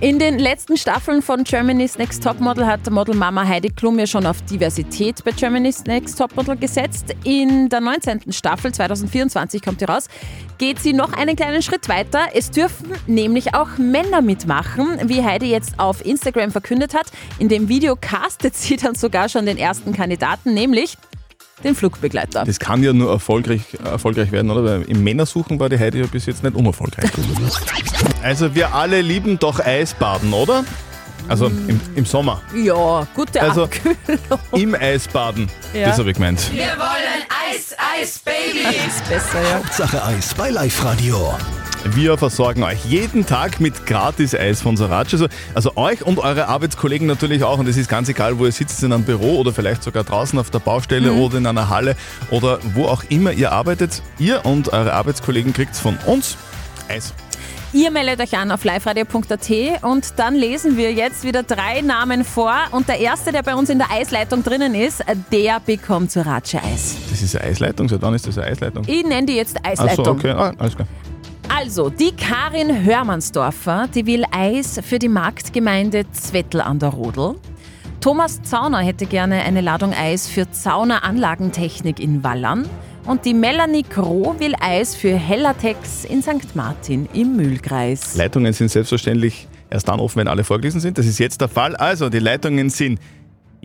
In 0.00 0.18
den 0.18 0.38
letzten 0.38 0.76
Staffeln 0.76 1.22
von 1.22 1.44
Germany's 1.44 1.98
Next 1.98 2.22
Topmodel 2.22 2.66
hat 2.66 2.90
Modelmama 2.90 3.46
Heidi 3.46 3.70
Klum 3.70 3.98
ja 3.98 4.06
schon 4.06 4.26
auf 4.26 4.42
Diversität 4.42 5.24
bei 5.24 5.32
Germany's 5.32 5.84
Next 5.84 6.18
Topmodel 6.18 6.56
gesetzt. 6.56 7.14
In 7.24 7.68
der 7.68 7.80
19. 7.80 8.32
Staffel, 8.32 8.72
2024 8.72 9.62
kommt 9.62 9.80
die 9.80 9.84
raus, 9.84 10.08
geht 10.58 10.80
sie 10.80 10.92
noch 10.92 11.12
einen 11.12 11.36
kleinen 11.36 11.62
Schritt 11.62 11.88
weiter. 11.88 12.26
Es 12.34 12.50
dürfen 12.50 12.92
nämlich 13.06 13.54
auch 13.54 13.78
Männer 13.78 14.22
mitmachen, 14.22 14.98
wie 15.08 15.22
Heidi 15.24 15.50
jetzt 15.50 15.78
auf 15.78 16.04
Instagram 16.04 16.50
verkündet 16.50 16.94
hat. 16.94 17.06
In 17.38 17.48
dem 17.48 17.68
Video 17.68 17.96
castet 17.98 18.54
sie 18.54 18.76
dann 18.76 18.94
sogar 18.94 19.28
schon 19.28 19.46
den 19.46 19.58
ersten 19.58 19.92
Kandidaten, 19.92 20.54
nämlich 20.54 20.96
den 21.64 21.74
Flugbegleiter. 21.74 22.44
Das 22.44 22.58
kann 22.58 22.82
ja 22.82 22.92
nur 22.92 23.10
erfolgreich, 23.10 23.62
erfolgreich 23.84 24.30
werden, 24.32 24.50
oder? 24.50 24.64
Weil 24.64 24.82
im 24.82 25.02
Männersuchen 25.02 25.58
war 25.58 25.68
die 25.68 25.78
Heidi 25.78 26.00
ja 26.00 26.06
bis 26.06 26.26
jetzt 26.26 26.42
nicht 26.42 26.54
unerfolgreich. 26.54 27.10
also 28.22 28.54
wir 28.54 28.74
alle 28.74 29.00
lieben 29.00 29.38
doch 29.38 29.60
Eisbaden, 29.60 30.32
oder? 30.32 30.64
Also 31.28 31.46
im, 31.46 31.80
im 31.96 32.04
Sommer. 32.06 32.40
Ja, 32.54 33.06
gute 33.14 33.40
Also- 33.42 33.64
Abkühlung. 33.64 33.98
Im 34.52 34.74
Eisbaden. 34.74 35.50
Ja. 35.74 35.88
Das 35.88 35.98
habe 35.98 36.10
ich 36.10 36.14
gemeint. 36.16 36.40
Wir 36.52 36.62
wollen 36.66 37.24
Eis, 37.50 37.74
Eis, 38.00 38.18
Baby. 38.20 38.76
ist 38.86 39.08
besser, 39.08 39.42
ja. 39.42 39.56
Hauptsache 39.56 40.04
Eis 40.04 40.34
bei 40.34 40.50
Live 40.50 40.84
Radio. 40.84 41.34
Wir 41.94 42.18
versorgen 42.18 42.62
euch 42.62 42.84
jeden 42.84 43.24
Tag 43.26 43.60
mit 43.60 43.86
Gratis-Eis 43.86 44.60
von 44.60 44.76
Sorac. 44.76 45.08
Also, 45.12 45.28
also 45.54 45.76
euch 45.76 46.02
und 46.04 46.18
eure 46.18 46.48
Arbeitskollegen 46.48 47.06
natürlich 47.06 47.42
auch. 47.44 47.58
Und 47.58 47.68
es 47.68 47.76
ist 47.76 47.88
ganz 47.88 48.08
egal, 48.08 48.38
wo 48.38 48.44
ihr 48.46 48.52
sitzt, 48.52 48.82
in 48.82 48.92
einem 48.92 49.04
Büro 49.04 49.38
oder 49.38 49.52
vielleicht 49.52 49.82
sogar 49.82 50.04
draußen 50.04 50.38
auf 50.38 50.50
der 50.50 50.58
Baustelle 50.58 51.12
Mhm. 51.12 51.20
oder 51.20 51.38
in 51.38 51.46
einer 51.46 51.68
Halle 51.70 51.96
oder 52.30 52.58
wo 52.74 52.84
auch 52.86 53.02
immer 53.08 53.32
ihr 53.32 53.52
arbeitet. 53.52 54.02
Ihr 54.18 54.44
und 54.44 54.72
eure 54.72 54.92
Arbeitskollegen 54.92 55.52
kriegt 55.52 55.74
von 55.76 55.96
uns 56.06 56.36
Eis. 56.88 57.14
Ihr 57.72 57.90
meldet 57.90 58.20
euch 58.20 58.36
an 58.38 58.50
auf 58.50 58.64
liveradio.at 58.64 59.82
und 59.82 60.18
dann 60.18 60.34
lesen 60.34 60.76
wir 60.76 60.92
jetzt 60.92 61.24
wieder 61.24 61.42
drei 61.42 61.80
Namen 61.82 62.24
vor. 62.24 62.54
Und 62.72 62.88
der 62.88 62.98
erste, 63.00 63.32
der 63.32 63.42
bei 63.42 63.54
uns 63.54 63.68
in 63.70 63.78
der 63.78 63.90
Eisleitung 63.90 64.42
drinnen 64.42 64.74
ist, 64.74 65.02
der 65.32 65.60
bekommt 65.60 66.10
Surace 66.12 66.54
Eis. 66.56 66.96
Das 67.10 67.22
ist 67.22 67.36
eine 67.36 67.44
Eisleitung. 67.50 67.88
Seit 67.88 68.02
wann 68.02 68.14
ist 68.14 68.26
das 68.26 68.38
eine 68.38 68.48
Eisleitung? 68.48 68.84
Ich 68.86 69.04
nenne 69.04 69.26
die 69.26 69.34
jetzt 69.34 69.56
Ach 69.62 69.76
so, 69.76 69.82
Eisleitung. 69.82 70.08
okay. 70.08 70.30
Ah, 70.30 70.52
alles 70.58 70.74
klar. 70.76 70.88
Also, 71.48 71.90
die 71.90 72.12
Karin 72.12 72.84
Hörmannsdorfer, 72.84 73.88
die 73.94 74.06
will 74.06 74.24
Eis 74.30 74.80
für 74.84 74.98
die 74.98 75.08
Marktgemeinde 75.08 76.04
Zwettl 76.12 76.60
an 76.60 76.78
der 76.78 76.90
Rodel. 76.90 77.36
Thomas 78.00 78.42
Zauner 78.42 78.80
hätte 78.80 79.06
gerne 79.06 79.42
eine 79.42 79.60
Ladung 79.60 79.92
Eis 79.94 80.28
für 80.28 80.50
Zauner 80.50 81.04
Anlagentechnik 81.04 82.00
in 82.00 82.22
Wallern. 82.22 82.68
Und 83.06 83.24
die 83.24 83.34
Melanie 83.34 83.84
Kroh 83.84 84.34
will 84.38 84.54
Eis 84.60 84.94
für 84.96 85.14
Hellatex 85.14 86.04
in 86.04 86.22
St. 86.22 86.54
Martin 86.54 87.08
im 87.14 87.36
Mühlkreis. 87.36 88.16
Leitungen 88.16 88.52
sind 88.52 88.70
selbstverständlich 88.70 89.48
erst 89.70 89.88
dann 89.88 90.00
offen, 90.00 90.18
wenn 90.18 90.28
alle 90.28 90.44
vorgelesen 90.44 90.80
sind. 90.80 90.98
Das 90.98 91.06
ist 91.06 91.18
jetzt 91.18 91.40
der 91.40 91.48
Fall. 91.48 91.76
Also, 91.76 92.10
die 92.10 92.18
Leitungen 92.18 92.70
sind 92.70 93.00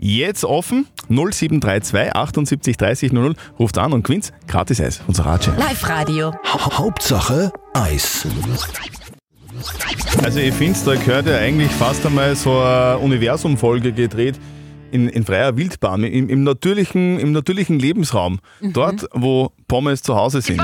jetzt 0.02 0.44
offen. 0.44 0.86
0732 1.08 2.14
78 2.14 2.76
30 2.76 3.12
00. 3.12 3.34
Ruft 3.58 3.78
an 3.78 3.92
und 3.92 4.04
gewinnt 4.04 4.32
gratis 4.48 4.80
Eis 4.80 4.98
von 4.98 5.14
Sorace. 5.14 5.50
Live-Radio. 5.56 6.32
Ha 6.44 6.78
Hauptsache 6.78 7.52
Eis. 7.72 8.26
Also 10.22 10.40
ich 10.40 10.54
finde, 10.54 10.78
da 10.84 10.94
gehört 10.96 11.26
ja 11.26 11.38
eigentlich 11.38 11.70
fast 11.70 12.04
einmal 12.04 12.34
so 12.34 12.58
eine 12.58 12.98
Universumfolge 12.98 13.92
gedreht 13.92 14.38
in, 14.90 15.08
in 15.08 15.24
freier 15.24 15.56
Wildbahn, 15.56 16.04
im, 16.04 16.28
im, 16.28 16.42
natürlichen, 16.42 17.18
im 17.18 17.32
natürlichen 17.32 17.78
Lebensraum. 17.78 18.40
Dort, 18.60 19.08
wo 19.12 19.52
Pommes 19.68 20.02
zu 20.02 20.16
Hause 20.16 20.42
sind. 20.42 20.60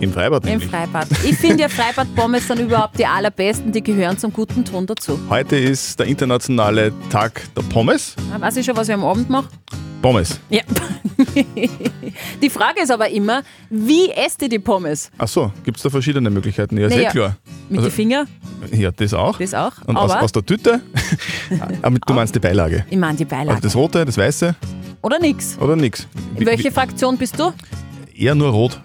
Im 0.00 0.12
Freibad 0.12 0.44
Im 0.44 0.50
nämlich. 0.50 0.68
Freibad. 0.70 1.08
Ich 1.24 1.36
finde 1.36 1.62
ja 1.62 1.68
Freibad-Pommes 1.68 2.46
sind 2.46 2.60
überhaupt 2.60 2.98
die 2.98 3.06
allerbesten, 3.06 3.72
die 3.72 3.82
gehören 3.82 4.18
zum 4.18 4.32
guten 4.32 4.64
Ton 4.64 4.86
dazu. 4.86 5.18
Heute 5.28 5.56
ist 5.56 5.98
der 5.98 6.06
internationale 6.06 6.92
Tag 7.10 7.42
der 7.54 7.62
Pommes. 7.62 8.14
Ja, 8.30 8.40
Weiß 8.40 8.56
ich 8.56 8.66
schon, 8.66 8.76
was 8.76 8.88
ich 8.88 8.94
am 8.94 9.04
Abend 9.04 9.28
mache? 9.30 9.48
Pommes. 10.02 10.38
Ja. 10.50 10.62
die 12.42 12.50
Frage 12.50 12.82
ist 12.82 12.90
aber 12.90 13.08
immer, 13.08 13.42
wie 13.70 14.10
esst 14.10 14.42
ihr 14.42 14.48
die 14.48 14.58
Pommes? 14.58 15.10
Ach 15.18 15.28
so, 15.28 15.52
gibt 15.64 15.78
es 15.78 15.82
da 15.82 15.90
verschiedene 15.90 16.30
Möglichkeiten? 16.30 16.76
Ja, 16.76 16.88
Naja, 16.88 17.00
sehr 17.02 17.10
klar. 17.10 17.36
Mit 17.68 17.78
Also- 17.78 17.90
den 17.90 17.94
Fingern? 17.94 18.28
Ja, 18.72 18.90
das 18.90 19.14
auch. 19.14 19.38
Das 19.38 19.54
auch. 19.54 19.72
Und 19.86 19.96
aus, 19.96 20.10
aus 20.12 20.32
der 20.32 20.44
Tüte. 20.44 20.80
Aber 21.82 21.98
du 21.98 22.12
meinst 22.14 22.34
die 22.34 22.38
Beilage. 22.40 22.84
ich 22.90 22.96
meine 22.98 23.16
die 23.16 23.24
Also 23.24 23.36
Beilage. 23.36 23.60
das 23.60 23.74
Rote, 23.76 24.04
das 24.04 24.16
Weiße 24.18 24.54
Oder 25.02 25.18
nix. 25.18 25.56
oder 25.60 25.76
nix? 25.76 26.06
In 26.36 26.46
welche 26.46 26.70
Fraktion 26.70 27.16
bist 27.16 27.38
du? 27.38 27.52
Eher 28.14 28.34
nur 28.34 28.50
rot. 28.50 28.80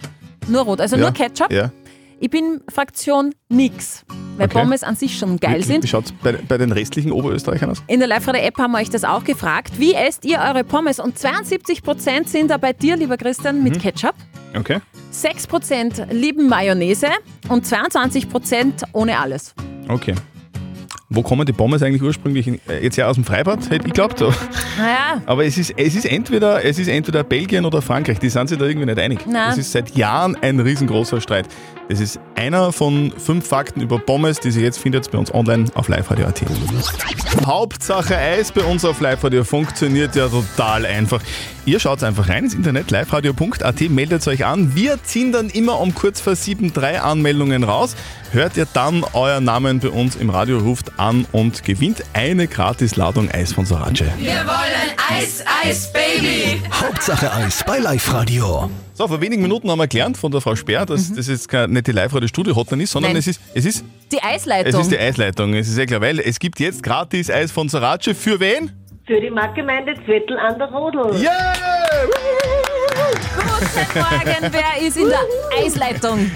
Nur 0.52 0.62
rot, 0.64 0.82
also 0.82 0.96
ja. 0.96 1.02
nur 1.04 1.12
Ketchup. 1.12 1.52
Ja. 1.52 1.72
Ich 2.20 2.30
bin 2.30 2.62
Fraktion 2.70 3.34
nix, 3.50 4.04
weil 4.38 4.46
Okay. 4.46 4.60
Pommes 4.60 4.84
an 4.84 4.96
sich 4.96 5.18
schon 5.18 5.40
geil 5.40 5.56
Wie, 5.56 5.60
wie 5.60 5.64
sind. 5.64 5.90
schaut 5.90 6.06
es 6.06 6.12
bei, 6.12 6.34
bei 6.34 6.58
den 6.60 6.72
restlichen 6.72 7.12
Oberösterreichern 7.12 7.72
aus? 7.72 7.82
In 7.88 8.00
der 8.00 8.08
Live-Radio-App 8.08 8.60
haben 8.60 8.74
wir 8.74 8.78
euch 8.80 8.92
das 8.92 9.04
auch 9.04 9.24
gefragt. 9.24 9.72
Wie 9.80 9.96
esst 9.96 10.24
ihr 10.26 10.38
eure 10.40 10.64
Pommes? 10.64 11.00
Und 11.00 11.18
72% 11.18 12.28
sind 12.28 12.52
da 12.52 12.58
bei 12.58 12.74
dir, 12.74 12.96
lieber 12.96 13.18
Christian, 13.18 13.64
mit 13.64 13.76
Mhm. 13.78 13.80
Ketchup. 13.82 14.14
Okay. 14.56 14.80
6% 15.12 16.12
lieben 16.14 16.48
Mayonnaise 16.48 17.08
und 17.50 17.66
22% 17.66 18.84
ohne 18.94 19.18
alles. 19.18 19.56
Okay. 19.90 20.14
Wo 21.14 21.24
kommen 21.24 21.46
die 21.46 21.52
Pommes 21.52 21.84
eigentlich 21.84 22.02
ursprünglich? 22.02 22.48
Äh, 22.48 22.84
jetzt 22.84 22.96
ja 22.96 23.08
aus 23.08 23.16
dem 23.16 23.26
Freibad, 23.26 23.66
hätte 23.66 23.76
ich 23.76 23.84
geglaubt. 23.84 24.18
So. 24.18 24.34
Naja, 24.78 25.22
Aber 25.26 25.46
es 25.46 25.58
ist, 25.58 25.74
es, 25.76 25.96
ist 25.96 26.06
entweder, 26.06 26.64
es 26.64 26.80
ist 26.80 26.88
entweder 26.88 27.26
Belgien 27.26 27.66
oder 27.66 27.82
Frankreich. 27.82 28.20
Die 28.20 28.30
sind 28.30 28.48
sich 28.48 28.58
da 28.58 28.66
irgendwie 28.66 28.86
nicht 28.86 28.98
einig. 28.98 29.28
Nein. 29.28 29.50
Das 29.50 29.58
ist 29.58 29.74
seit 29.74 29.94
Jahren 29.96 30.38
ein 30.42 30.62
riesengroßer 30.62 31.20
Streit. 31.20 31.48
Das 31.90 32.00
ist 32.00 32.22
einer 32.36 32.72
von 32.72 33.12
fünf 33.18 33.46
Fakten 33.46 33.82
über 33.82 34.00
Pommes, 34.00 34.40
die 34.40 34.52
Sie 34.52 34.62
jetzt 34.62 34.80
findet 34.80 35.12
bei 35.12 35.18
uns 35.18 35.34
online 35.34 35.66
auf 35.74 35.90
liveradio.at. 35.90 36.42
Hauptsache 37.46 38.16
Eis 38.16 38.54
bei 38.54 38.64
uns 38.64 38.86
auf 38.86 39.02
Live-Radio 39.02 39.44
funktioniert 39.44 40.16
ja 40.16 40.30
total 40.30 40.86
einfach. 40.86 41.22
Ihr 41.66 41.82
schaut 41.82 42.02
einfach 42.04 42.30
rein 42.30 42.46
ins 42.46 42.54
Internet, 42.54 42.92
liveradio.at, 42.92 43.82
meldet 43.90 44.26
euch 44.28 44.46
an. 44.46 44.74
Wir 44.74 45.04
ziehen 45.04 45.34
dann 45.34 45.50
immer 45.50 45.82
um 45.82 45.94
kurz 45.94 46.22
vor 46.22 46.36
sieben 46.36 46.72
drei 46.72 47.02
Anmeldungen 47.02 47.66
raus. 47.66 47.96
Hört 48.32 48.56
ihr 48.56 48.68
dann 48.74 49.04
euren 49.14 49.44
Namen 49.44 49.80
bei 49.80 49.90
uns 49.90 50.16
im 50.16 50.30
Radio, 50.30 50.60
ruft 50.60 50.98
an 51.02 51.26
und 51.32 51.64
gewinnt 51.64 52.04
eine 52.14 52.48
Gratis-Ladung 52.48 53.30
Eis 53.32 53.54
von 53.54 53.66
Sorace. 53.66 54.04
Wir 54.20 54.46
wollen 54.46 54.92
Eis, 55.10 55.44
Eis, 55.64 55.92
Baby. 55.92 56.62
Hauptsache 56.72 57.34
Eis 57.34 57.64
bei 57.66 57.80
Live 57.80 58.14
Radio. 58.14 58.70
So, 58.94 59.08
vor 59.08 59.20
wenigen 59.20 59.42
Minuten 59.42 59.70
haben 59.72 59.80
wir 59.80 59.88
gelernt 59.88 60.16
von 60.16 60.32
der 60.32 60.42
Frau 60.42 60.56
Speer, 60.56 60.86
dass 60.86 61.12
das 61.12 61.28
jetzt 61.28 61.52
nicht 61.52 61.88
die 61.88 61.92
Live-Radio-Studio-Hotline 61.92 62.84
ist, 62.84 62.92
sondern 62.92 63.14
Nein. 63.14 63.20
es 63.20 63.28
ist, 63.28 63.42
es, 63.56 63.66
ist, 63.66 63.86
die 64.12 64.22
Eisleitung. 64.22 64.74
es 64.74 64.80
ist 64.80 64.92
die 64.92 65.00
Eisleitung. 65.00 65.54
Es 65.56 65.68
ist 65.68 65.78
ja 65.78 65.86
klar, 65.88 66.02
weil 66.02 66.20
es 66.20 66.38
gibt 66.38 66.60
jetzt 66.60 66.84
gratis 66.84 67.32
Eis 67.32 67.52
von 67.52 67.68
Sorace. 67.68 68.16
Für 68.16 68.40
wen? 68.40 68.72
Für 69.08 69.20
die 69.20 69.32
Marktgemeinde 69.32 69.96
Zwettl 70.06 70.38
an 70.38 70.60
der 70.60 70.68
Rodel. 70.68 71.20
Yeah! 71.20 71.56
Guten 73.36 74.00
Morgen, 74.00 74.54
wer 74.54 74.88
ist 74.88 74.98
in 74.98 75.10
der 75.10 75.66
Eisleitung? 75.66 76.30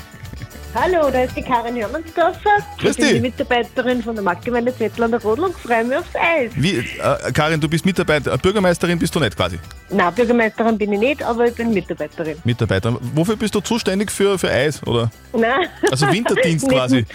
Hallo, 0.75 1.09
da 1.09 1.23
ist 1.23 1.37
die 1.37 1.41
Karin 1.41 1.73
Hörmannsdorfer. 1.77 2.57
Grüß 2.79 2.91
ich 2.91 2.97
bin 2.97 3.05
dich. 3.05 3.13
die 3.13 3.21
Mitarbeiterin 3.21 4.03
von 4.03 4.13
der 4.13 4.25
Marktgemeinde 4.25 4.75
Zwettl 4.75 5.03
an 5.03 5.11
der 5.11 5.21
Rodel 5.21 5.45
und 5.45 5.55
freue 5.55 5.85
mich 5.85 5.97
aufs 5.97 6.13
Eis. 6.13 6.51
Wie, 6.55 6.79
äh, 6.79 7.31
Karin, 7.31 7.61
du 7.61 7.69
bist 7.69 7.85
Mitarbeiter, 7.85 8.37
Bürgermeisterin 8.37 8.99
bist 8.99 9.15
du 9.15 9.21
nicht 9.21 9.37
quasi. 9.37 9.57
Na, 9.89 10.09
Bürgermeisterin 10.09 10.77
bin 10.77 10.93
ich 10.93 10.99
nicht, 10.99 11.23
aber 11.23 11.47
ich 11.47 11.53
bin 11.53 11.71
Mitarbeiterin. 11.71 12.37
Mitarbeiter. 12.43 12.97
Wofür 13.13 13.35
bist 13.35 13.53
du 13.53 13.59
zuständig 13.59 14.09
für, 14.09 14.37
für 14.39 14.49
Eis? 14.49 14.81
Oder? 14.87 15.11
Nein. 15.31 15.67
Also 15.91 16.11
Winterdienst 16.11 16.67
Nicht- 16.67 16.75
quasi. 16.75 17.05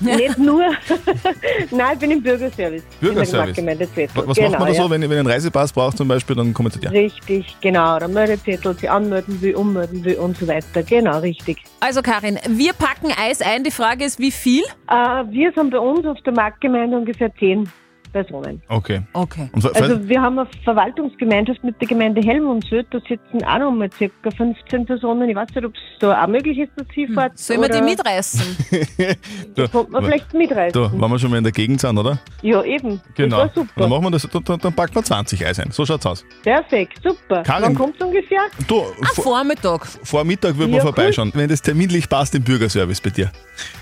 Nicht 0.00 0.38
nur. 0.38 0.62
Nein, 1.70 1.92
ich 1.94 1.98
bin 1.98 2.10
im 2.12 2.22
Bürgerservice. 2.22 2.82
In 2.82 2.88
der 3.00 3.06
Bürgerservice. 3.08 3.56
Zwettl. 3.56 4.22
Was 4.26 4.36
genau, 4.36 4.50
macht 4.50 4.60
man 4.60 4.68
da 4.68 4.74
ja. 4.74 4.82
so, 4.82 4.90
wenn, 4.90 5.02
wenn 5.02 5.10
ihr 5.10 5.18
einen 5.18 5.26
Reisepass 5.26 5.72
braucht 5.72 5.96
zum 5.96 6.06
Beispiel, 6.06 6.36
dann 6.36 6.54
kommen 6.54 6.70
zu 6.70 6.78
dir. 6.78 6.92
Richtig, 6.92 7.56
genau. 7.60 7.98
Der 7.98 8.08
Meldezettel, 8.08 8.76
sie 8.78 8.88
anmelden 8.88 9.40
will, 9.42 9.56
ummelden 9.56 10.04
will 10.04 10.14
und 10.16 10.36
so 10.36 10.46
weiter. 10.46 10.82
Genau, 10.84 11.18
richtig. 11.18 11.58
Also 11.80 12.00
Karin, 12.00 12.38
wir 12.48 12.72
packen 12.74 13.12
Eis 13.20 13.42
ein. 13.42 13.64
Die 13.64 13.72
Frage 13.72 14.04
ist, 14.04 14.20
wie 14.20 14.30
viel? 14.30 14.62
Äh, 14.88 14.94
wir 14.94 15.52
sind 15.52 15.70
bei 15.70 15.78
uns 15.78 16.06
auf 16.06 16.20
der 16.22 16.32
Marktgemeinde 16.32 16.96
ungefähr 16.96 17.34
zehn 17.36 17.68
Personen. 18.12 18.62
Okay. 18.68 19.02
Okay. 19.12 19.48
Also 19.54 20.08
wir 20.08 20.20
haben 20.20 20.38
eine 20.38 20.48
Verwaltungsgemeinschaft 20.64 21.62
mit 21.64 21.80
der 21.80 21.88
Gemeinde 21.88 22.20
Helmundsylt, 22.22 22.86
da 22.90 22.98
sitzen 23.00 23.44
auch 23.44 23.58
noch 23.58 23.70
mal 23.72 23.88
ca. 23.88 24.30
15 24.30 24.86
Personen. 24.86 25.28
Ich 25.28 25.36
weiß 25.36 25.48
nicht, 25.54 25.64
ob 25.64 25.74
es 25.74 25.80
da 26.00 26.22
auch 26.22 26.26
möglich 26.28 26.58
ist, 26.58 26.70
dass 26.76 26.86
Sie 26.94 27.06
fahrt. 27.06 27.38
Sollen 27.38 27.60
wir 27.62 27.68
die 27.68 27.82
mitreißen? 27.82 28.56
da, 29.54 29.66
Kommt 29.68 29.90
man 29.90 30.04
vielleicht 30.04 30.32
mitreißen. 30.34 30.72
da, 30.82 30.92
wenn 30.92 31.10
wir 31.10 31.18
schon 31.18 31.30
mal 31.30 31.38
in 31.38 31.44
der 31.44 31.52
Gegend 31.52 31.80
sind, 31.80 31.96
oder? 31.98 32.18
Ja, 32.42 32.62
eben. 32.62 33.00
Genau. 33.16 33.48
Super. 33.54 33.68
Dann 33.76 33.90
machen 33.90 34.04
wir 34.04 34.10
das, 34.10 34.22
dann, 34.30 34.44
dann, 34.44 34.58
dann 34.58 34.72
packen 34.72 34.94
wir 34.94 35.02
20 35.02 35.46
Eis 35.46 35.58
ein. 35.60 35.70
So 35.70 35.84
schaut's 35.86 36.06
aus. 36.06 36.24
Perfekt, 36.42 37.00
super. 37.02 37.42
Karin- 37.42 37.62
Wann 37.64 37.74
kommt 37.74 38.02
ungefähr? 38.02 38.40
Du, 38.66 38.80
Am 38.82 39.06
vor, 39.14 39.24
Vormittag. 39.24 39.86
vor 39.86 40.24
Mittag 40.24 40.56
würden 40.56 40.70
wir 40.70 40.78
Ja, 40.78 40.82
vorbeischauen, 40.84 41.30
wenn 41.34 41.48
das 41.48 41.62
terminlich 41.62 42.08
passt 42.08 42.34
im 42.34 42.42
Bürgerservice 42.42 43.00
bei 43.00 43.10
dir. 43.10 43.30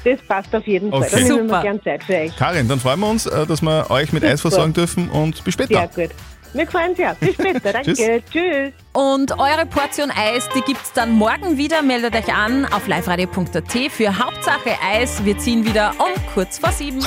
Das 0.04 0.20
passt 0.22 0.54
auf 0.54 0.66
jeden 0.66 0.90
Fall. 0.90 1.00
Okay. 1.02 1.08
Da 1.12 1.16
nehmen 1.18 1.28
wir 1.36 1.42
Super. 1.44 1.62
gern 1.62 1.82
Zeit 1.82 2.04
für 2.04 2.14
euch. 2.14 2.36
Karin, 2.36 2.68
dann 2.68 2.80
freuen 2.80 3.00
wir 3.00 3.08
uns, 3.08 3.26
äh, 3.26 3.46
dass 3.46 3.62
wir 3.62 3.90
euch 3.90 4.12
mit 4.12 4.17
Eis 4.24 4.40
Super. 4.40 4.50
versorgen 4.50 4.72
dürfen 4.72 5.08
und 5.10 5.42
bis 5.44 5.54
später. 5.54 5.88
Sehr 5.92 6.06
gut. 6.06 6.14
Wir 6.54 6.66
freuen 6.66 6.90
uns 6.90 6.98
ja. 6.98 7.14
Bis 7.14 7.34
später. 7.34 7.60
Danke. 7.72 7.92
Tschüss. 7.92 8.22
Tschüss. 8.32 8.72
Und 8.92 9.32
eure 9.38 9.66
Portion 9.66 10.10
Eis, 10.10 10.48
die 10.54 10.62
gibt's 10.62 10.92
dann 10.92 11.12
morgen 11.12 11.58
wieder. 11.58 11.82
Meldet 11.82 12.14
euch 12.16 12.34
an 12.34 12.64
auf 12.66 12.86
liveradio.at 12.86 13.72
für 13.90 14.18
Hauptsache 14.18 14.70
Eis. 14.82 15.24
Wir 15.24 15.36
ziehen 15.38 15.64
wieder 15.64 15.92
um 15.98 16.32
kurz 16.32 16.58
vor 16.58 16.72
sieben. 16.72 17.00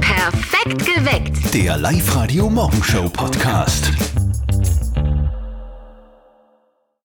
Perfekt 0.00 0.86
geweckt. 0.86 1.54
Der 1.54 1.76
Live 1.76 2.14
Radio 2.14 2.48
Morgenshow 2.48 3.08
Podcast. 3.08 3.92